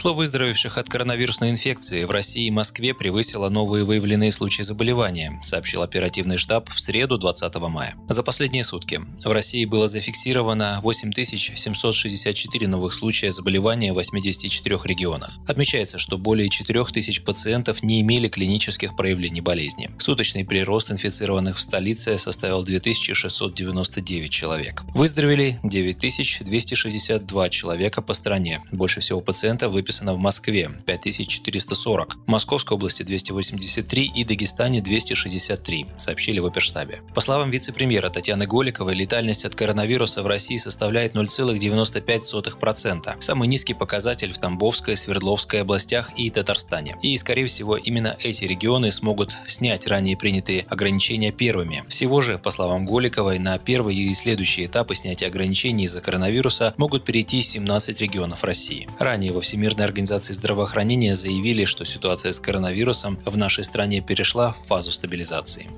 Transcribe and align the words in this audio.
Число 0.00 0.14
выздоровевших 0.14 0.78
от 0.78 0.88
коронавирусной 0.88 1.50
инфекции 1.50 2.04
в 2.04 2.10
России 2.10 2.46
и 2.46 2.50
Москве 2.50 2.94
превысило 2.94 3.50
новые 3.50 3.84
выявленные 3.84 4.32
случаи 4.32 4.62
заболевания, 4.62 5.38
сообщил 5.42 5.82
оперативный 5.82 6.38
штаб 6.38 6.70
в 6.70 6.80
среду 6.80 7.18
20 7.18 7.54
мая. 7.68 7.94
За 8.08 8.22
последние 8.22 8.64
сутки 8.64 9.02
в 9.22 9.30
России 9.30 9.66
было 9.66 9.88
зафиксировано 9.88 10.80
8764 10.82 12.66
новых 12.66 12.94
случая 12.94 13.30
заболевания 13.30 13.92
в 13.92 13.96
84 13.96 14.78
регионах. 14.84 15.32
Отмечается, 15.46 15.98
что 15.98 16.16
более 16.16 16.48
4000 16.48 17.22
пациентов 17.22 17.82
не 17.82 18.00
имели 18.00 18.28
клинических 18.28 18.96
проявлений 18.96 19.42
болезни. 19.42 19.90
Суточный 19.98 20.46
прирост 20.46 20.90
инфицированных 20.90 21.58
в 21.58 21.60
столице 21.60 22.16
составил 22.16 22.62
2699 22.62 24.30
человек. 24.30 24.82
Выздоровели 24.94 25.58
9262 25.62 27.48
человека 27.50 28.00
по 28.00 28.14
стране. 28.14 28.62
Больше 28.72 29.00
всего 29.00 29.20
пациентов 29.20 29.72
выписано 29.90 30.14
в 30.14 30.18
Москве– 30.18 30.70
5440, 30.86 32.18
в 32.26 32.28
Московской 32.28 32.76
области– 32.76 33.02
283 33.04 34.12
и 34.14 34.22
Дагестане– 34.22 34.80
263, 34.82 35.86
сообщили 35.98 36.38
в 36.38 36.46
оперштабе. 36.46 37.00
По 37.12 37.20
словам 37.20 37.50
вице-премьера 37.50 38.08
Татьяны 38.08 38.46
Голиковой, 38.46 38.94
летальность 38.94 39.44
от 39.44 39.56
коронавируса 39.56 40.22
в 40.22 40.28
России 40.28 40.58
составляет 40.58 41.16
0,95%. 41.16 43.16
Самый 43.18 43.48
низкий 43.48 43.74
показатель 43.74 44.32
в 44.32 44.38
Тамбовской, 44.38 44.96
Свердловской 44.96 45.62
областях 45.62 46.12
и 46.16 46.30
Татарстане. 46.30 46.94
И, 47.02 47.16
скорее 47.16 47.46
всего, 47.46 47.76
именно 47.76 48.16
эти 48.20 48.44
регионы 48.44 48.92
смогут 48.92 49.34
снять 49.46 49.88
ранее 49.88 50.16
принятые 50.16 50.66
ограничения 50.68 51.32
первыми. 51.32 51.82
Всего 51.88 52.20
же, 52.20 52.38
по 52.38 52.52
словам 52.52 52.86
Голиковой, 52.86 53.40
на 53.40 53.58
первые 53.58 53.98
и 53.98 54.14
следующие 54.14 54.66
этапы 54.66 54.94
снятия 54.94 55.26
ограничений 55.26 55.86
из-за 55.86 56.00
коронавируса 56.00 56.74
могут 56.76 57.04
перейти 57.04 57.42
17 57.42 58.00
регионов 58.00 58.44
России. 58.44 58.86
Ранее 59.00 59.32
во 59.32 59.40
Всемирной 59.40 59.79
Всемирной 59.80 59.92
организации 59.92 60.34
здравоохранения 60.34 61.14
заявили, 61.14 61.64
что 61.64 61.86
ситуация 61.86 62.32
с 62.32 62.40
коронавирусом 62.40 63.18
в 63.24 63.38
нашей 63.38 63.64
стране 63.64 64.02
перешла 64.02 64.52
в 64.52 64.58
фазу 64.66 64.90
стабилизации. 64.90 65.68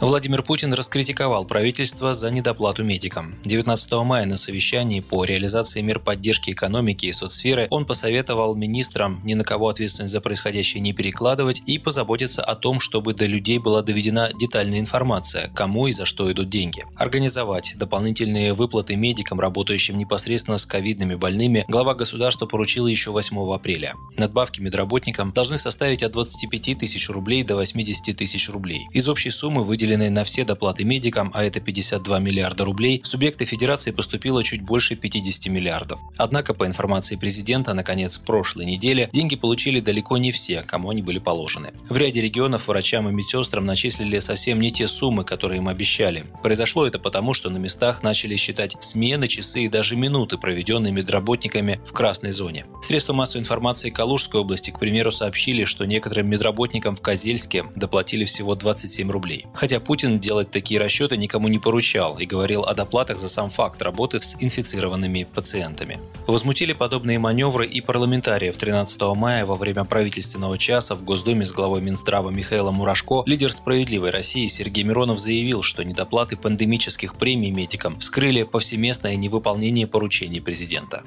Владимир 0.00 0.42
Путин 0.42 0.74
раскритиковал 0.74 1.44
правительство 1.44 2.14
за 2.14 2.30
недоплату 2.30 2.82
медикам. 2.84 3.36
19 3.44 3.92
мая 4.04 4.26
на 4.26 4.36
совещании 4.36 5.00
по 5.00 5.24
реализации 5.24 5.80
мер 5.82 6.00
поддержки 6.00 6.50
экономики 6.50 7.06
и 7.06 7.12
соцсферы 7.12 7.68
он 7.70 7.86
посоветовал 7.86 8.56
министрам 8.56 9.20
ни 9.24 9.34
на 9.34 9.44
кого 9.44 9.68
ответственность 9.68 10.12
за 10.12 10.20
происходящее 10.20 10.80
не 10.80 10.92
перекладывать 10.92 11.62
и 11.66 11.78
позаботиться 11.78 12.42
о 12.42 12.56
том, 12.56 12.80
чтобы 12.80 13.14
до 13.14 13.26
людей 13.26 13.58
была 13.58 13.82
доведена 13.82 14.30
детальная 14.34 14.80
информация, 14.80 15.48
кому 15.54 15.86
и 15.86 15.92
за 15.92 16.06
что 16.06 16.30
идут 16.30 16.50
деньги. 16.50 16.84
Организовать 16.96 17.74
дополнительные 17.76 18.52
выплаты 18.52 18.96
медикам, 18.96 19.38
работающим 19.38 19.96
непосредственно 19.96 20.58
с 20.58 20.66
ковидными 20.66 21.14
больными, 21.14 21.64
глава 21.68 21.94
государства 21.94 22.46
поручил 22.46 22.88
еще 22.88 23.10
8 23.10 23.36
апреля. 23.54 23.94
Надбавки 24.16 24.60
медработникам 24.60 25.32
должны 25.32 25.56
составить 25.56 26.02
от 26.02 26.12
25 26.12 26.78
тысяч 26.78 27.08
рублей 27.08 27.44
до 27.44 27.56
80 27.56 28.16
тысяч 28.16 28.50
рублей. 28.50 28.88
Из 28.92 29.08
общей 29.08 29.30
суммы 29.30 29.62
выделено 29.62 29.83
выделенные 29.84 30.08
на 30.08 30.24
все 30.24 30.44
доплаты 30.44 30.82
медикам, 30.82 31.30
а 31.34 31.44
это 31.44 31.60
52 31.60 32.18
миллиарда 32.18 32.64
рублей, 32.64 33.02
в 33.02 33.06
субъекты 33.06 33.44
федерации 33.44 33.90
поступило 33.90 34.42
чуть 34.42 34.62
больше 34.62 34.96
50 34.96 35.52
миллиардов. 35.52 36.00
Однако, 36.16 36.54
по 36.54 36.66
информации 36.66 37.16
президента, 37.16 37.74
на 37.74 37.84
конец 37.84 38.16
прошлой 38.16 38.64
недели 38.64 39.10
деньги 39.12 39.36
получили 39.36 39.80
далеко 39.80 40.16
не 40.16 40.32
все, 40.32 40.62
кому 40.62 40.88
они 40.88 41.02
были 41.02 41.18
положены. 41.18 41.72
В 41.90 41.98
ряде 41.98 42.22
регионов 42.22 42.68
врачам 42.68 43.10
и 43.10 43.12
медсестрам 43.12 43.66
начислили 43.66 44.18
совсем 44.20 44.58
не 44.58 44.72
те 44.72 44.88
суммы, 44.88 45.22
которые 45.22 45.58
им 45.58 45.68
обещали. 45.68 46.24
Произошло 46.42 46.86
это 46.86 46.98
потому, 46.98 47.34
что 47.34 47.50
на 47.50 47.58
местах 47.58 48.02
начали 48.02 48.36
считать 48.36 48.78
смены, 48.80 49.28
часы 49.28 49.64
и 49.64 49.68
даже 49.68 49.96
минуты, 49.96 50.38
проведенные 50.38 50.94
медработниками 50.94 51.78
в 51.84 51.92
красной 51.92 52.32
зоне. 52.32 52.64
Средства 52.80 53.12
массовой 53.12 53.42
информации 53.42 53.90
Калужской 53.90 54.40
области, 54.40 54.70
к 54.70 54.78
примеру, 54.78 55.12
сообщили, 55.12 55.64
что 55.64 55.84
некоторым 55.84 56.28
медработникам 56.28 56.96
в 56.96 57.02
Козельске 57.02 57.66
доплатили 57.76 58.24
всего 58.24 58.54
27 58.54 59.10
рублей. 59.10 59.44
Хотя 59.52 59.73
Хотя 59.74 59.86
Путин 59.86 60.20
делать 60.20 60.52
такие 60.52 60.78
расчеты 60.78 61.16
никому 61.16 61.48
не 61.48 61.58
поручал 61.58 62.16
и 62.18 62.26
говорил 62.26 62.62
о 62.62 62.74
доплатах 62.74 63.18
за 63.18 63.28
сам 63.28 63.50
факт 63.50 63.82
работы 63.82 64.20
с 64.20 64.36
инфицированными 64.38 65.26
пациентами. 65.34 65.98
Возмутили 66.28 66.72
подобные 66.72 67.18
маневры 67.18 67.66
и 67.66 67.80
парламентариев 67.80 68.56
13 68.56 69.02
мая 69.16 69.44
во 69.44 69.56
время 69.56 69.82
правительственного 69.82 70.58
часа 70.58 70.94
в 70.94 71.02
Госдуме 71.02 71.44
с 71.44 71.50
главой 71.50 71.80
Минздрава 71.80 72.30
Михаилом 72.30 72.74
Мурашко 72.74 73.24
лидер 73.26 73.52
«Справедливой 73.52 74.10
России» 74.10 74.46
Сергей 74.46 74.84
Миронов 74.84 75.18
заявил, 75.18 75.62
что 75.62 75.82
недоплаты 75.82 76.36
пандемических 76.36 77.16
премий 77.16 77.50
медикам 77.50 77.98
вскрыли 77.98 78.44
повсеместное 78.44 79.16
невыполнение 79.16 79.88
поручений 79.88 80.40
президента. 80.40 81.02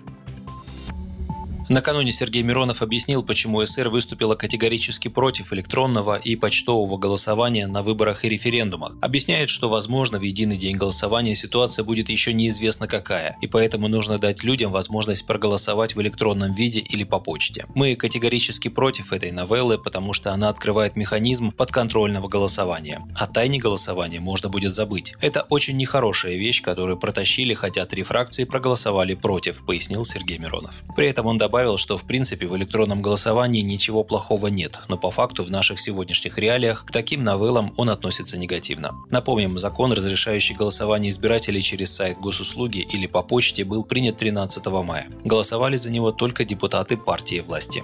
Накануне 1.69 2.11
Сергей 2.11 2.43
Миронов 2.43 2.81
объяснил, 2.81 3.23
почему 3.23 3.65
СР 3.65 3.89
выступила 3.89 4.35
категорически 4.35 5.09
против 5.09 5.51
электронного 5.51 6.15
и 6.15 6.37
почтового 6.37 6.97
голосования 6.97 7.67
на 7.67 7.83
выборах 7.83 8.23
и 8.23 8.29
референдумах. 8.29 8.93
Объясняет, 9.01 9.49
что, 9.49 9.67
возможно, 9.67 10.17
в 10.17 10.21
единый 10.21 10.55
день 10.55 10.77
голосования 10.77 11.35
ситуация 11.35 11.83
будет 11.83 12.07
еще 12.07 12.31
неизвестно 12.31 12.87
какая, 12.87 13.35
и 13.41 13.47
поэтому 13.47 13.89
нужно 13.89 14.17
дать 14.17 14.45
людям 14.45 14.71
возможность 14.71 15.27
проголосовать 15.27 15.93
в 15.93 16.01
электронном 16.01 16.53
виде 16.53 16.79
или 16.79 17.03
по 17.03 17.19
почте. 17.19 17.65
Мы 17.75 17.97
категорически 17.97 18.69
против 18.69 19.11
этой 19.11 19.31
новеллы, 19.31 19.77
потому 19.77 20.13
что 20.13 20.31
она 20.31 20.47
открывает 20.47 20.95
механизм 20.95 21.51
подконтрольного 21.51 22.29
голосования. 22.29 23.01
О 23.17 23.27
тайне 23.27 23.59
голосования 23.59 24.21
можно 24.21 24.47
будет 24.47 24.73
забыть. 24.73 25.15
Это 25.19 25.41
очень 25.49 25.75
нехорошая 25.75 26.37
вещь, 26.37 26.61
которую 26.61 26.97
протащили, 26.97 27.53
хотя 27.53 27.85
три 27.85 28.03
фракции 28.03 28.45
проголосовали 28.45 29.15
против, 29.15 29.65
пояснил 29.65 30.05
Сергей 30.05 30.37
Миронов. 30.37 30.83
При 30.95 31.09
этом 31.09 31.25
он 31.25 31.37
добавил, 31.37 31.56
добавил, 31.57 31.77
что 31.79 31.97
в 31.97 32.05
принципе 32.05 32.45
в 32.45 32.55
электронном 32.55 33.01
голосовании 33.01 33.61
ничего 33.61 34.03
плохого 34.03 34.45
нет, 34.45 34.79
но 34.89 34.97
по 34.97 35.09
факту 35.09 35.43
в 35.43 35.49
наших 35.49 35.79
сегодняшних 35.79 36.37
реалиях 36.37 36.85
к 36.85 36.91
таким 36.91 37.23
новеллам 37.23 37.73
он 37.77 37.89
относится 37.89 38.37
негативно. 38.37 38.91
Напомним, 39.09 39.57
закон, 39.57 39.91
разрешающий 39.91 40.55
голосование 40.55 41.09
избирателей 41.09 41.63
через 41.63 41.91
сайт 41.95 42.19
госуслуги 42.19 42.85
или 42.93 43.07
по 43.07 43.23
почте, 43.23 43.65
был 43.65 43.83
принят 43.83 44.17
13 44.17 44.67
мая. 44.67 45.07
Голосовали 45.25 45.77
за 45.77 45.89
него 45.89 46.11
только 46.11 46.45
депутаты 46.45 46.95
партии 46.95 47.39
власти. 47.39 47.83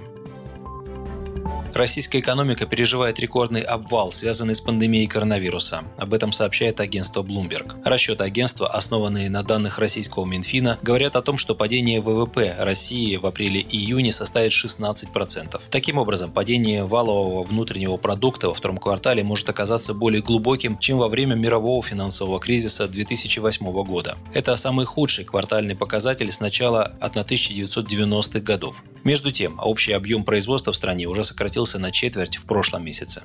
Российская 1.73 2.19
экономика 2.19 2.67
переживает 2.67 3.19
рекордный 3.19 3.61
обвал, 3.61 4.11
связанный 4.11 4.53
с 4.53 4.61
пандемией 4.61 5.07
коронавируса. 5.07 5.81
Об 5.97 6.13
этом 6.13 6.31
сообщает 6.31 6.79
агентство 6.79 7.23
Bloomberg. 7.23 7.81
Расчеты 7.83 8.23
агентства, 8.23 8.67
основанные 8.67 9.29
на 9.31 9.41
данных 9.41 9.79
российского 9.79 10.25
Минфина, 10.25 10.77
говорят 10.83 11.15
о 11.15 11.23
том, 11.23 11.39
что 11.39 11.55
падение 11.55 11.99
ВВП 11.99 12.55
России 12.59 13.15
в 13.15 13.25
апреле-июне 13.25 14.11
составит 14.11 14.51
16%. 14.51 15.59
Таким 15.71 15.97
образом, 15.97 16.31
падение 16.31 16.85
валового 16.85 17.43
внутреннего 17.43 17.97
продукта 17.97 18.49
во 18.49 18.53
втором 18.53 18.77
квартале 18.77 19.23
может 19.23 19.49
оказаться 19.49 19.95
более 19.95 20.21
глубоким, 20.21 20.77
чем 20.77 20.99
во 20.99 21.07
время 21.07 21.33
мирового 21.33 21.81
финансового 21.81 22.39
кризиса 22.39 22.87
2008 22.87 23.65
года. 23.83 24.15
Это 24.31 24.55
самый 24.57 24.85
худший 24.85 25.25
квартальный 25.25 25.75
показатель 25.75 26.31
с 26.31 26.39
начала 26.39 26.95
1990-х 27.01 28.41
годов. 28.41 28.83
Между 29.03 29.31
тем, 29.31 29.59
общий 29.59 29.93
объем 29.93 30.23
производства 30.23 30.71
в 30.71 30.75
стране 30.75 31.07
уже 31.07 31.23
сократился 31.23 31.42
сократился 31.43 31.77
на 31.77 31.91
четверть 31.91 32.37
в 32.37 32.45
прошлом 32.45 32.85
месяце. 32.85 33.23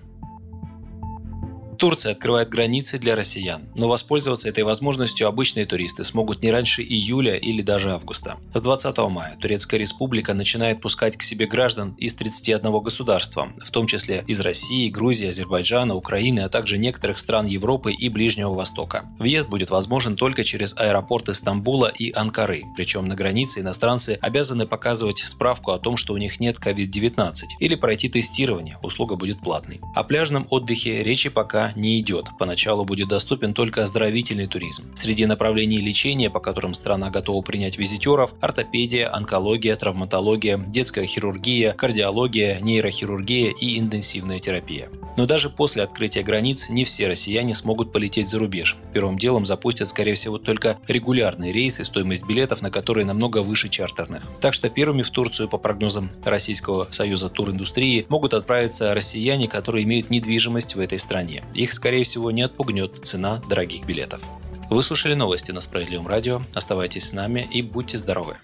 Турция 1.78 2.10
открывает 2.10 2.48
границы 2.48 2.98
для 2.98 3.14
россиян, 3.14 3.62
но 3.76 3.86
воспользоваться 3.86 4.48
этой 4.48 4.64
возможностью 4.64 5.28
обычные 5.28 5.64
туристы 5.64 6.02
смогут 6.02 6.42
не 6.42 6.50
раньше 6.50 6.82
июля 6.82 7.36
или 7.36 7.62
даже 7.62 7.92
августа. 7.92 8.36
С 8.52 8.60
20 8.60 8.98
мая 9.10 9.36
Турецкая 9.40 9.78
республика 9.78 10.34
начинает 10.34 10.80
пускать 10.80 11.16
к 11.16 11.22
себе 11.22 11.46
граждан 11.46 11.94
из 11.96 12.14
31 12.14 12.72
государства, 12.82 13.48
в 13.64 13.70
том 13.70 13.86
числе 13.86 14.24
из 14.26 14.40
России, 14.40 14.90
Грузии, 14.90 15.28
Азербайджана, 15.28 15.94
Украины, 15.94 16.40
а 16.40 16.48
также 16.48 16.78
некоторых 16.78 17.20
стран 17.20 17.46
Европы 17.46 17.92
и 17.92 18.08
Ближнего 18.08 18.52
Востока. 18.54 19.04
Въезд 19.20 19.48
будет 19.48 19.70
возможен 19.70 20.16
только 20.16 20.42
через 20.42 20.76
аэропорты 20.76 21.32
Стамбула 21.32 21.92
и 21.96 22.12
Анкары, 22.12 22.64
причем 22.76 23.06
на 23.06 23.14
границе 23.14 23.60
иностранцы 23.60 24.18
обязаны 24.20 24.66
показывать 24.66 25.18
справку 25.18 25.70
о 25.70 25.78
том, 25.78 25.96
что 25.96 26.14
у 26.14 26.16
них 26.16 26.40
нет 26.40 26.56
COVID-19 26.58 27.34
или 27.60 27.76
пройти 27.76 28.08
тестирование, 28.08 28.78
услуга 28.82 29.14
будет 29.14 29.38
платной. 29.38 29.80
О 29.94 30.02
пляжном 30.02 30.44
отдыхе 30.50 31.04
речи 31.04 31.30
не 31.76 31.98
идет. 32.00 32.26
Поначалу 32.38 32.84
будет 32.84 33.08
доступен 33.08 33.54
только 33.54 33.82
оздоровительный 33.82 34.46
туризм. 34.46 34.84
Среди 34.94 35.26
направлений 35.26 35.80
лечения, 35.80 36.30
по 36.30 36.40
которым 36.40 36.74
страна 36.74 37.10
готова 37.10 37.42
принять 37.42 37.78
визитеров, 37.78 38.34
ортопедия, 38.40 39.14
онкология, 39.14 39.76
травматология, 39.76 40.58
детская 40.58 41.06
хирургия, 41.06 41.72
кардиология, 41.72 42.60
нейрохирургия 42.60 43.52
и 43.60 43.78
интенсивная 43.78 44.38
терапия. 44.38 44.88
Но 45.16 45.26
даже 45.26 45.50
после 45.50 45.82
открытия 45.82 46.22
границ 46.22 46.70
не 46.70 46.84
все 46.84 47.08
россияне 47.08 47.52
смогут 47.52 47.90
полететь 47.90 48.28
за 48.28 48.38
рубеж. 48.38 48.76
Первым 48.92 49.18
делом 49.18 49.46
запустят, 49.46 49.88
скорее 49.88 50.14
всего, 50.14 50.38
только 50.38 50.78
регулярные 50.86 51.52
рейсы, 51.52 51.84
стоимость 51.84 52.24
билетов 52.24 52.62
на 52.62 52.70
которые 52.70 53.04
намного 53.04 53.42
выше 53.42 53.68
чартерных. 53.68 54.22
Так 54.40 54.54
что 54.54 54.70
первыми 54.70 55.02
в 55.02 55.10
Турцию, 55.10 55.48
по 55.48 55.58
прогнозам 55.58 56.10
Российского 56.24 56.86
союза 56.90 57.30
туриндустрии, 57.30 58.06
могут 58.08 58.32
отправиться 58.32 58.94
россияне, 58.94 59.48
которые 59.48 59.84
имеют 59.84 60.10
недвижимость 60.10 60.76
в 60.76 60.80
этой 60.80 61.00
стране. 61.00 61.42
Их, 61.58 61.72
скорее 61.72 62.04
всего, 62.04 62.30
не 62.30 62.42
отпугнет 62.42 63.04
цена 63.04 63.42
дорогих 63.48 63.84
билетов. 63.84 64.22
Вы 64.70 64.80
слушали 64.80 65.14
новости 65.14 65.50
на 65.50 65.60
Справедливом 65.60 66.06
радио. 66.06 66.40
Оставайтесь 66.54 67.08
с 67.08 67.12
нами 67.12 67.48
и 67.52 67.62
будьте 67.62 67.98
здоровы. 67.98 68.36